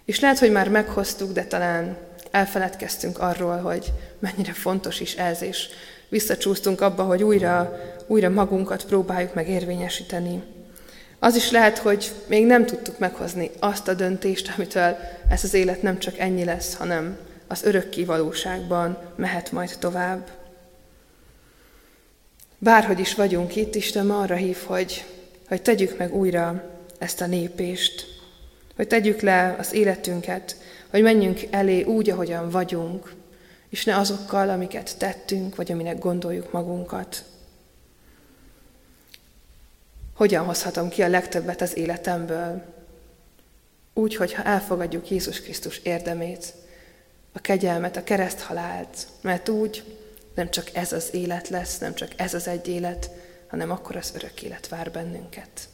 [0.06, 1.98] És lehet, hogy már meghoztuk, de talán
[2.32, 5.68] elfeledkeztünk arról, hogy mennyire fontos is ez, és
[6.10, 10.44] visszacsúsztunk abba, hogy újra, újra magunkat próbáljuk meg érvényesíteni.
[11.20, 14.96] Az is lehet, hogy még nem tudtuk meghozni azt a döntést, amitől
[15.30, 17.18] ez az élet nem csak ennyi lesz, hanem
[17.48, 20.28] az örök valóságban mehet majd tovább.
[22.58, 25.06] Bárhogy is vagyunk itt, Isten arra hív, hogy,
[25.48, 26.64] hogy tegyük meg újra
[26.98, 28.06] ezt a népést,
[28.76, 30.56] hogy tegyük le az életünket,
[30.90, 33.14] hogy menjünk elé úgy, ahogyan vagyunk,
[33.70, 37.24] és ne azokkal, amiket tettünk, vagy aminek gondoljuk magunkat.
[40.14, 42.62] Hogyan hozhatom ki a legtöbbet az életemből?
[43.94, 46.54] Úgy, hogyha elfogadjuk Jézus Krisztus érdemét,
[47.32, 49.98] a kegyelmet, a kereszthalált, mert úgy
[50.36, 53.12] nem csak ez az élet lesz, nem csak ez az egy élet,
[53.48, 55.69] hanem akkor az örök élet vár bennünket.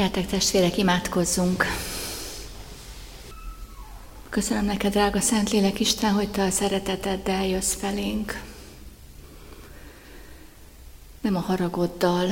[0.00, 1.64] Gyertek testvérek, imádkozzunk!
[4.28, 8.42] Köszönöm neked, drága Szentlélek Isten, hogy te a szereteteddel jössz felénk.
[11.20, 12.28] Nem a haragoddal,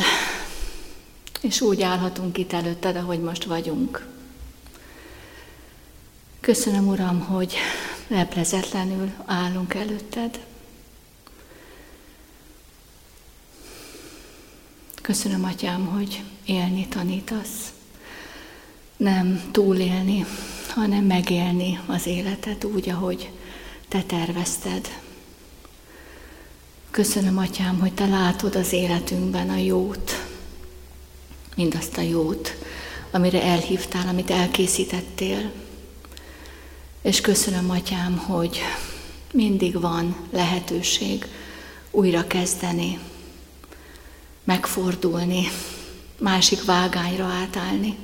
[1.41, 4.07] és úgy állhatunk itt előtted, ahogy most vagyunk.
[6.41, 7.55] Köszönöm, Uram, hogy
[8.07, 10.41] leplezetlenül állunk előtted.
[15.09, 17.73] Köszönöm, Atyám, hogy élni tanítasz.
[18.97, 20.25] Nem túlélni,
[20.69, 23.31] hanem megélni az életet úgy, ahogy
[23.89, 24.89] Te tervezted.
[26.91, 30.27] Köszönöm, Atyám, hogy Te látod az életünkben a jót,
[31.57, 32.55] mindazt a jót,
[33.11, 35.51] amire elhívtál, amit elkészítettél.
[37.03, 38.61] És köszönöm, Atyám, hogy
[39.33, 41.27] mindig van lehetőség
[41.91, 42.99] újra kezdeni,
[44.49, 45.49] megfordulni,
[46.19, 47.97] másik vágányra átállni.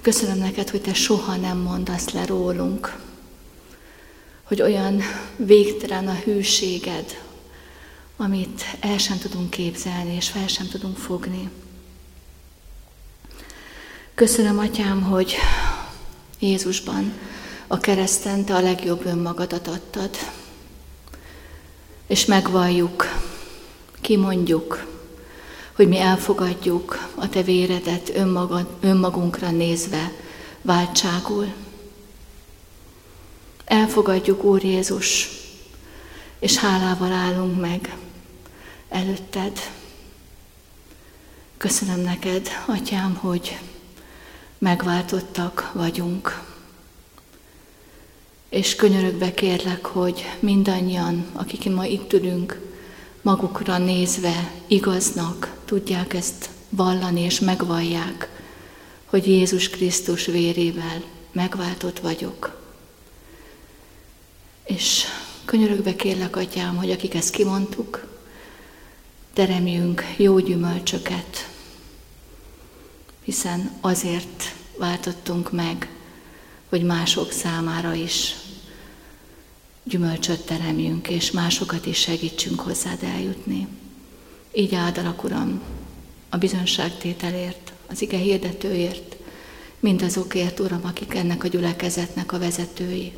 [0.00, 2.98] Köszönöm neked, hogy te soha nem mondasz le rólunk,
[4.42, 5.02] hogy olyan
[5.36, 7.20] végtelen a hűséged,
[8.16, 11.50] amit el sem tudunk képzelni, és fel sem tudunk fogni.
[14.14, 15.36] Köszönöm, Atyám, hogy
[16.38, 17.12] Jézusban,
[17.66, 20.10] a kereszten Te a legjobb önmagadat adtad.
[22.06, 23.04] És megvalljuk,
[24.00, 24.94] kimondjuk,
[25.76, 30.12] hogy mi elfogadjuk a Te véredet önmagad, önmagunkra nézve
[30.62, 31.52] váltságul.
[33.64, 35.28] Elfogadjuk, Úr Jézus,
[36.38, 37.96] és hálával állunk meg
[38.88, 39.70] előtted.
[41.56, 43.58] Köszönöm neked, Atyám, hogy
[44.58, 46.42] megváltottak vagyunk.
[48.48, 52.60] És könyörögve kérlek, hogy mindannyian, akik ma itt ülünk,
[53.26, 58.28] magukra nézve igaznak tudják ezt vallani és megvallják,
[59.04, 61.02] hogy Jézus Krisztus vérével
[61.32, 62.62] megváltott vagyok.
[64.64, 65.04] És
[65.44, 68.06] könyörögve kérlek, Atyám, hogy akik ezt kimondtuk,
[69.32, 71.48] teremjünk jó gyümölcsöket,
[73.22, 75.90] hiszen azért váltottunk meg,
[76.68, 78.34] hogy mások számára is
[79.88, 83.66] gyümölcsöt teremjünk, és másokat is segítsünk hozzád eljutni.
[84.52, 85.62] Így áldalak, Uram,
[86.28, 89.16] a bizonságtételért, az ige hirdetőért,
[89.80, 93.12] mindazokért, Uram, akik ennek a gyülekezetnek a vezetői.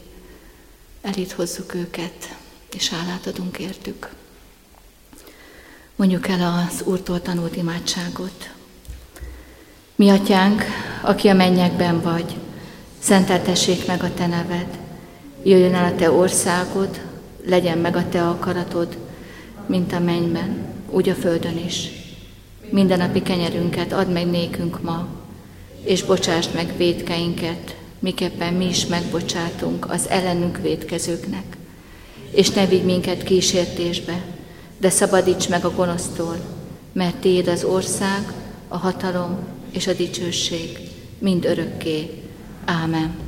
[1.00, 2.36] Elít hozzuk őket,
[2.72, 4.14] és hálát adunk értük.
[5.96, 8.50] Mondjuk el az Úrtól tanult imádságot.
[9.94, 10.64] Mi atyánk,
[11.02, 12.36] aki a mennyekben vagy,
[12.98, 14.78] szenteltessék meg a te neved,
[15.42, 17.00] jöjjön el a te országod,
[17.46, 18.96] legyen meg a te akaratod,
[19.66, 21.88] mint a mennyben, úgy a földön is.
[22.70, 25.06] Minden napi kenyerünket add meg nékünk ma,
[25.84, 31.56] és bocsásd meg védkeinket, miképpen mi is megbocsátunk az ellenünk védkezőknek.
[32.30, 34.22] És ne vigy minket kísértésbe,
[34.78, 36.36] de szabadíts meg a gonosztól,
[36.92, 38.32] mert Tiéd az ország,
[38.68, 39.38] a hatalom
[39.70, 40.78] és a dicsőség
[41.18, 42.22] mind örökké.
[42.64, 43.27] Ámen.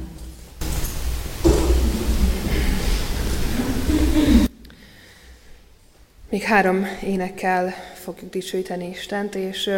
[6.31, 9.71] Még három énekkel fogjuk dicsőíteni Istent, és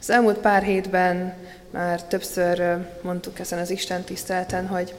[0.00, 1.34] az elmúlt pár hétben
[1.70, 4.94] már többször mondtuk ezen az Isten tiszteleten, hogy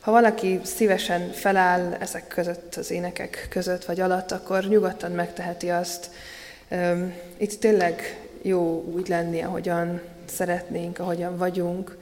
[0.00, 6.10] ha valaki szívesen feláll ezek között, az énekek között vagy alatt, akkor nyugodtan megteheti azt.
[7.36, 11.98] Itt tényleg jó úgy lenni, ahogyan szeretnénk, ahogyan vagyunk.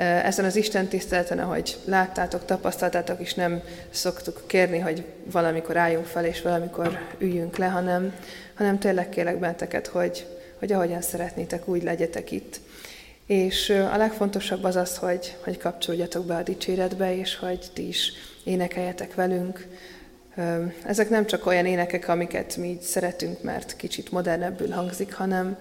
[0.00, 6.24] Ezen az Isten tiszteleten, ahogy láttátok, tapasztaltátok, is nem szoktuk kérni, hogy valamikor álljunk fel,
[6.24, 8.14] és valamikor üljünk le, hanem,
[8.54, 10.26] hanem tényleg kérlek benteket, hogy,
[10.58, 12.60] hogy ahogyan szeretnétek, úgy legyetek itt.
[13.26, 18.12] És a legfontosabb az az, hogy, hogy kapcsoljatok be a dicséretbe, és hogy ti is
[18.44, 19.66] énekeljetek velünk.
[20.84, 25.56] Ezek nem csak olyan énekek, amiket mi így szeretünk, mert kicsit modernebbül hangzik, hanem,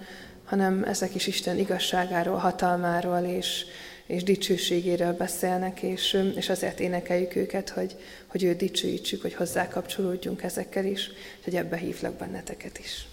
[0.45, 3.65] hanem ezek is Isten igazságáról, hatalmáról és,
[4.09, 7.95] és dicsőségéről beszélnek, és, és azért énekeljük őket, hogy,
[8.27, 11.09] hogy ő dicsőítsük, hogy hozzá kapcsolódjunk ezekkel is,
[11.43, 13.07] hogy ebbe hívlak benneteket is.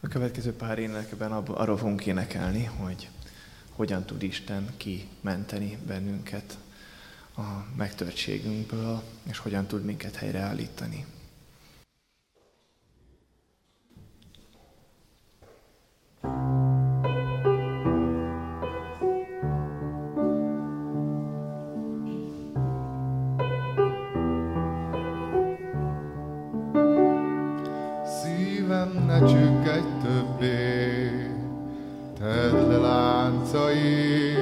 [0.00, 3.08] A következő pár énekben arról fogunk énekelni, hogy
[3.70, 6.58] hogyan tud Isten kimenteni bennünket
[7.36, 7.42] a
[7.76, 11.06] megtörtségünkből, és hogyan tud minket helyreállítani.
[16.22, 16.61] Szívem
[33.52, 34.38] láncait,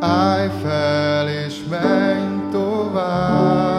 [0.00, 3.76] állj fel és menj tovább.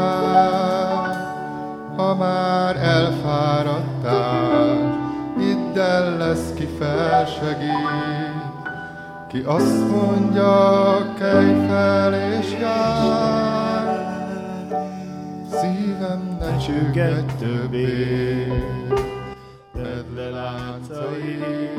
[1.95, 4.27] Ha már elfáradtál,
[5.37, 7.67] hidd el lesz ki felsegít,
[9.27, 13.97] ki azt mondja, kelj fel és járj.
[15.51, 18.47] Szívem ne csüggedj többé,
[19.73, 21.78] tedd le fel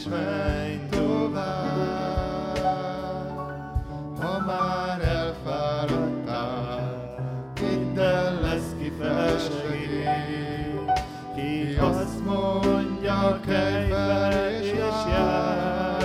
[0.00, 2.58] és menj tovább.
[4.20, 6.70] Ha már elfáradtál,
[11.34, 13.88] ki azt mondja, kelj
[14.60, 14.72] és
[15.10, 16.04] járj.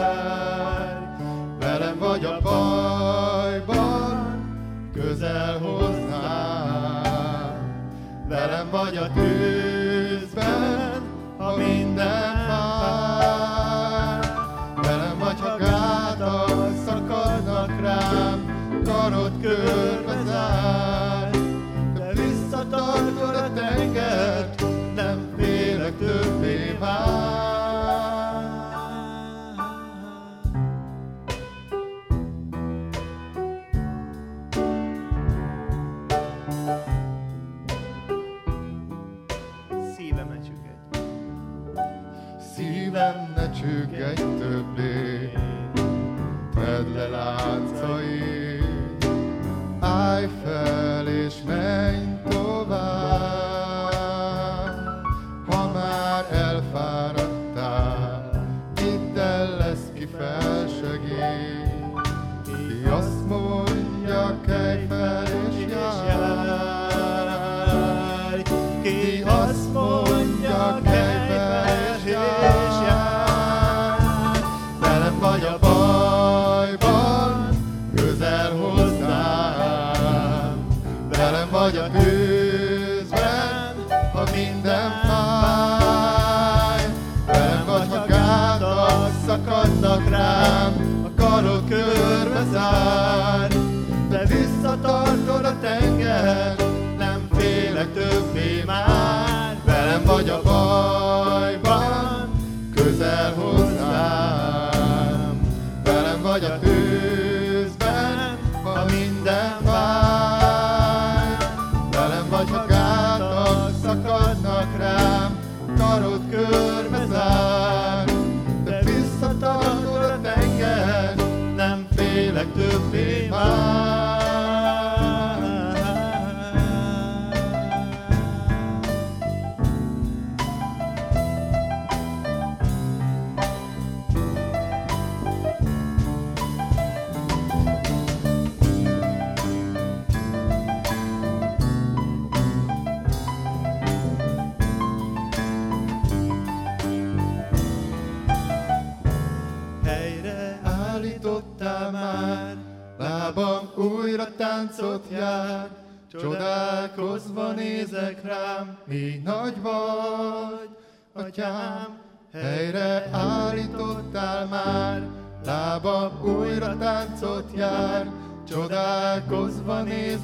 [1.59, 4.17] Velem vagy a bajban,
[4.93, 6.75] közel hoznám,
[8.27, 9.54] velem vagy a tűzben,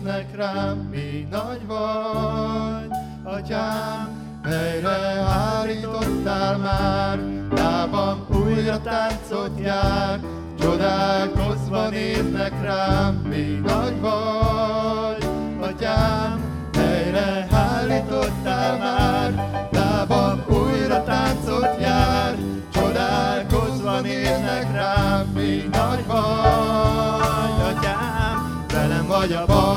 [0.04, 2.89] néznek rám, mi nagy vagy,
[3.24, 4.10] atyám,
[4.43, 7.20] melyre hárítottál már,
[7.56, 10.20] lábam újra táncot jár,
[10.60, 15.26] csodálkozva néznek rám, mi nagy vagy,
[15.60, 16.39] atyám,
[16.74, 22.36] melyre hárítottál már, lábam újra táncot jár,
[22.74, 29.70] csodálkozva néznek rám, mi nagy vagy, atyám, velem vagy a baj.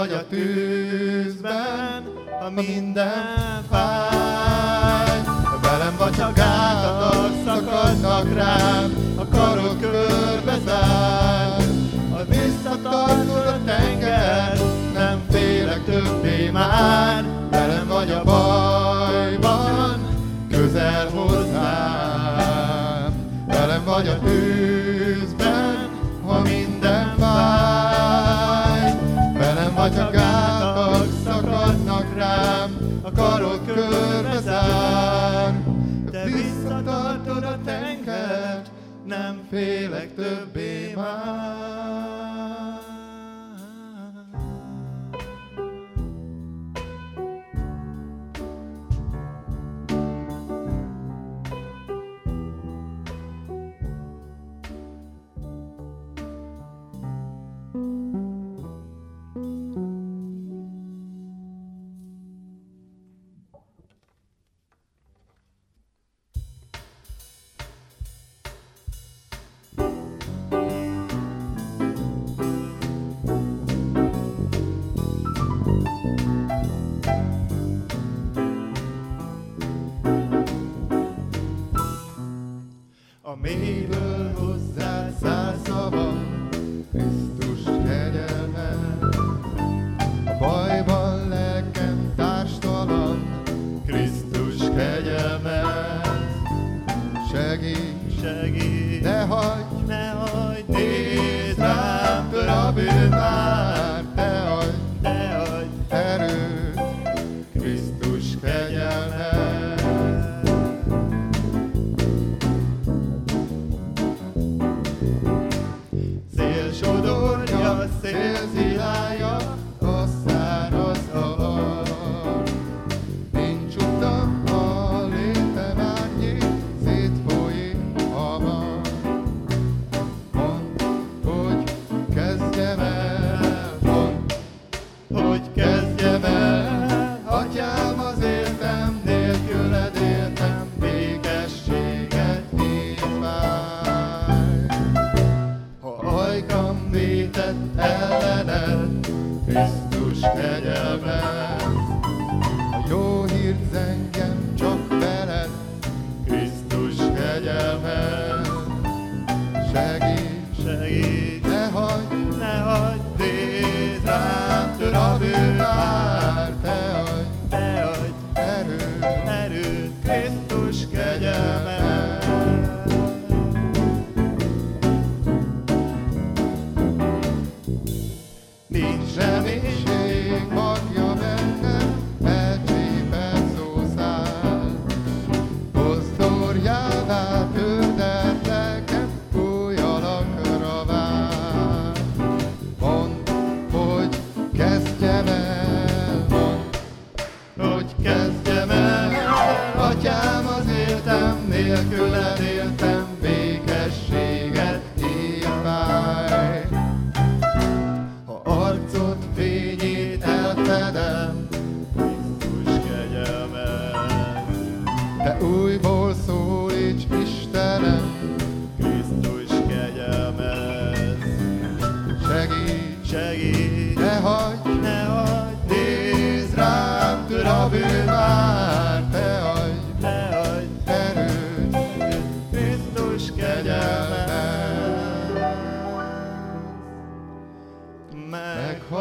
[0.00, 2.02] vagy a tűzben,
[2.40, 5.20] ha minden fáj.
[5.62, 11.62] Velem vagy, a gátak szakadnak rám, a karok körbe zár.
[12.12, 14.58] A visszatartul a tenger,
[14.94, 17.19] nem félek többé már.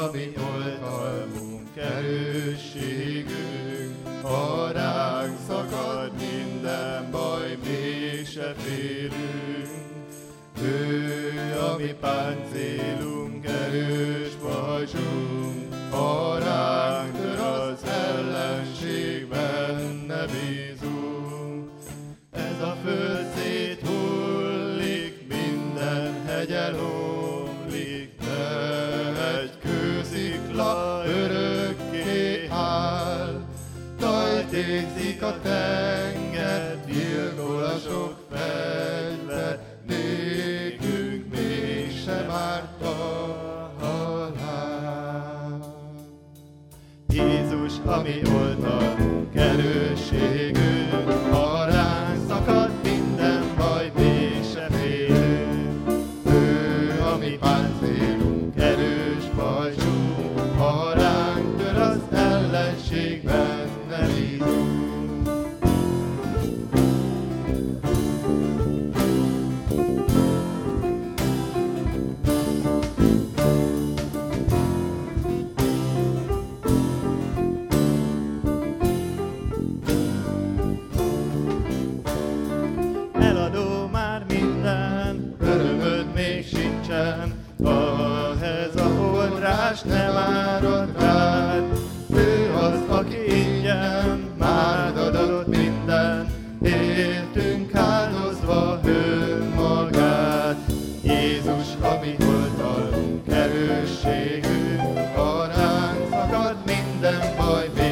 [0.05, 3.27] a mi oltalmunk, erősségünk,
[4.23, 9.69] ha ránk szakad minden baj, mi se félünk.
[10.63, 13.14] Ő a mi páncélunk,
[48.05, 48.99] mi oltad
[49.35, 49.84] kerül.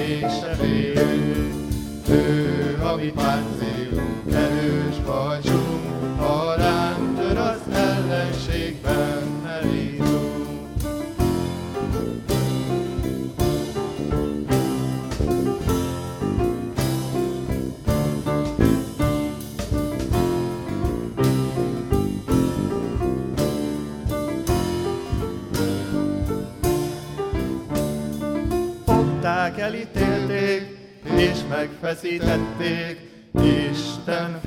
[0.06, 0.56] még se
[2.08, 5.61] ő a mi páncélunk, erős vagy.
[31.92, 32.98] Megfeszítették,
[33.34, 34.41] Isten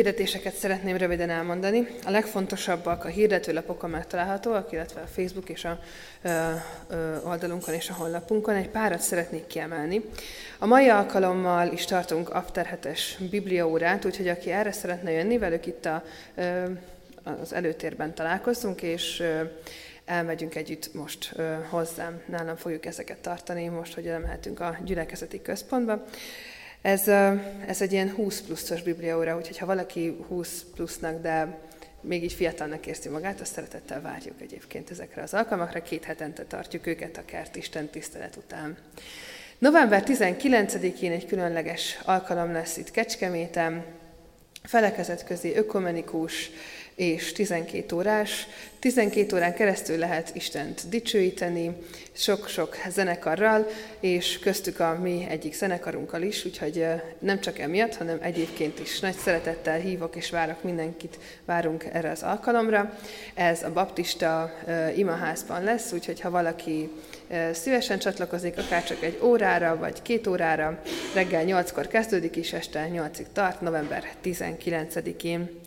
[0.00, 1.86] hirdetéseket szeretném röviden elmondani.
[2.04, 5.78] A legfontosabbak a hirdetőlapokon megtalálhatóak, illetve a Facebook és a
[6.22, 6.28] ö,
[6.88, 8.54] ö, oldalunkon és a honlapunkon.
[8.54, 10.04] Egy párat szeretnék kiemelni.
[10.58, 15.86] A mai alkalommal is tartunk After 7-es bibliaórát, úgyhogy aki erre szeretne jönni, velük itt
[15.86, 16.64] a, ö,
[17.40, 19.40] az előtérben találkozunk, és ö,
[20.04, 22.20] elmegyünk együtt most ö, hozzám.
[22.26, 26.04] Nálam fogjuk ezeket tartani, most, hogy elmehetünk a gyülekezeti központba.
[26.82, 27.08] Ez,
[27.66, 31.58] ez egy ilyen 20 pluszos bibliaóra, úgyhogy ha valaki 20 plusznak, de
[32.00, 35.82] még így fiatalnak érzi magát, azt szeretettel várjuk egyébként ezekre az alkalmakra.
[35.82, 38.76] Két hetente tartjuk őket a kert Isten tisztelet után.
[39.58, 43.84] November 19-én egy különleges alkalom lesz itt Kecskeméten,
[44.62, 46.50] felekezetközi ökumenikus
[47.00, 48.46] és 12 órás.
[48.78, 51.76] 12 órán keresztül lehet Istent dicsőíteni,
[52.12, 53.66] sok-sok zenekarral,
[54.00, 56.86] és köztük a mi egyik zenekarunkkal is, úgyhogy
[57.18, 62.22] nem csak emiatt, hanem egyébként is nagy szeretettel hívok és várok mindenkit, várunk erre az
[62.22, 62.98] alkalomra.
[63.34, 64.54] Ez a baptista
[64.96, 66.90] imaházban lesz, úgyhogy ha valaki
[67.52, 70.82] szívesen csatlakozik, akár csak egy órára vagy két órára,
[71.14, 75.60] reggel 8-kor kezdődik és este 8-ig tart, november 19-én.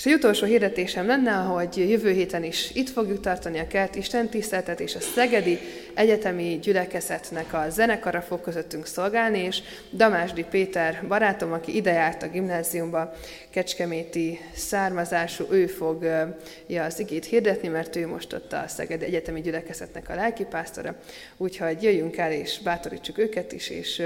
[0.00, 4.28] És egy utolsó hirdetésem lenne, hogy jövő héten is itt fogjuk tartani a kert Isten
[4.28, 5.58] tiszteletet, és a Szegedi
[5.94, 12.28] Egyetemi Gyülekezetnek a zenekara fog közöttünk szolgálni, és Damásdi Péter barátom, aki ide járt a
[12.28, 13.12] gimnáziumba,
[13.50, 16.36] kecskeméti származású, ő fogja
[16.68, 20.96] az igét hirdetni, mert ő most ott a Szegedi Egyetemi Gyülekezetnek a lelkipásztora,
[21.36, 24.02] úgyhogy jöjjünk el és bátorítsuk őket is, és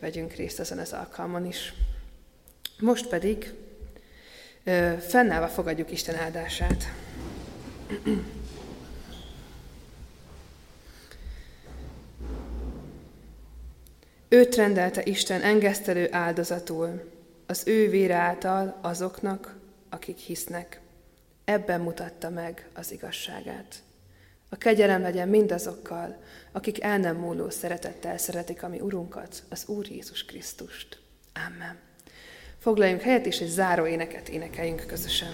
[0.00, 1.72] vegyünk részt ezen az alkalmon is.
[2.78, 3.52] Most pedig
[5.08, 6.84] fennállva fogadjuk Isten áldását.
[14.28, 17.10] Őt rendelte Isten engesztelő áldozatul,
[17.46, 19.56] az ő vére által azoknak,
[19.88, 20.80] akik hisznek.
[21.44, 23.82] Ebben mutatta meg az igazságát.
[24.48, 29.86] A kegyelem legyen mindazokkal, akik el nem múló szeretettel szeretik a mi Urunkat, az Úr
[29.90, 31.00] Jézus Krisztust.
[31.46, 31.89] Amen.
[32.60, 35.28] Foglaljunk helyet, és egy záró éneket énekeljünk közösen.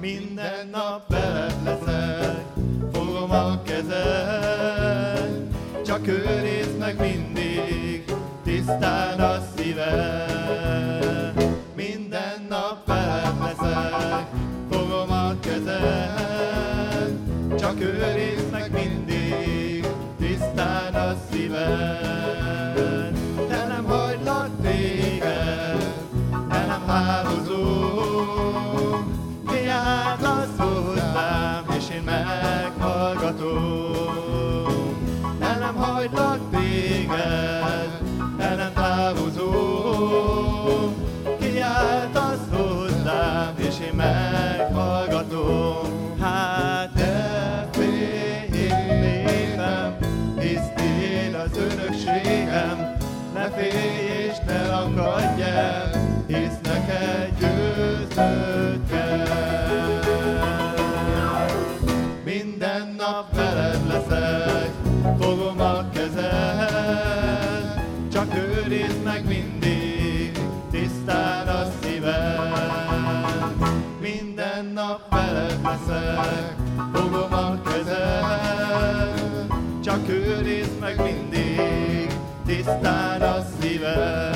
[0.00, 2.44] Minden nap veled leszek,
[2.92, 5.46] fogom a kezed,
[5.86, 8.04] csak őrizd meg mindig,
[8.44, 10.37] tisztán a szíved.
[21.70, 22.07] A
[54.96, 55.90] szakadj el,
[58.90, 59.26] kell.
[62.24, 64.70] Minden nap veled leszek,
[65.20, 67.80] fogom a kezed,
[68.12, 70.38] csak őrizd meg mindig,
[70.70, 72.52] tisztán a szíved.
[74.00, 76.56] Minden nap veled leszek,
[76.92, 79.46] fogom a kezed,
[79.84, 82.12] csak őrizd meg mindig,
[82.46, 84.27] tisztán a szíved.